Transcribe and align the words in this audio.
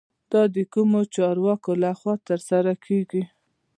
دا 0.31 0.41
د 0.55 0.57
کومو 0.73 0.99
چارواکو 1.15 1.71
له 1.83 1.91
خوا 1.99 2.15
ترسره 2.27 2.73
کیږي؟ 2.85 3.23